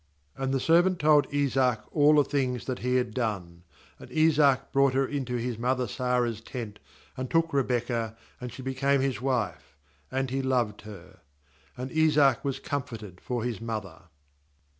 ^And 0.35 0.51
the 0.51 0.59
servant 0.59 0.97
told 0.97 1.31
Isjiac 1.31 1.81
all 1.91 2.15
the 2.15 2.23
things 2.23 2.65
that 2.65 2.79
he 2.79 2.95
had 2.95 3.13
done. 3.13 3.61
67A 3.99 4.09
nd 4.09 4.17
Isaac 4.17 4.71
brought 4.71 4.95
her 4.95 5.05
into 5.05 5.35
his 5.35 5.59
mower 5.59 5.85
Sarah's 5.87 6.41
tent, 6.41 6.79
and 7.15 7.29
took 7.29 7.53
Rebekah, 7.53 8.17
and 8.39 8.51
she 8.51 8.63
became 8.63 9.01
his 9.01 9.21
wife; 9.21 9.77
and 10.11 10.31
he 10.31 10.41
loved 10.41 10.81
her. 10.81 11.19
And 11.77 11.91
Isaac 11.91 12.43
was 12.43 12.57
comforted 12.59 13.21
for 13.21 13.43
his 13.43 13.61
mother. 13.61 14.05